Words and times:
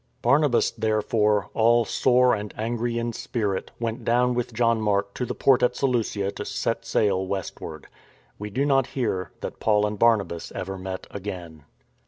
Barnabas, 0.23 0.71
therefore, 0.71 1.51
all 1.53 1.85
sore 1.85 2.33
and 2.33 2.55
angry 2.57 2.97
in 2.97 3.13
spirit, 3.13 3.69
went 3.79 4.03
down 4.03 4.33
with 4.33 4.51
John 4.51 4.81
Mark 4.81 5.13
to 5.13 5.27
the 5.27 5.35
port 5.35 5.61
at 5.61 5.75
Seleucia 5.75 6.31
to 6.31 6.43
set 6.43 6.87
sail 6.87 7.23
westward. 7.27 7.85
We 8.39 8.49
do 8.49 8.65
not 8.65 8.87
hear 8.97 9.29
that 9.41 9.59
Paul 9.59 9.85
and 9.85 9.99
Barnabas 9.99 10.51
ever 10.53 10.79
met 10.79 11.05
again. 11.11 11.65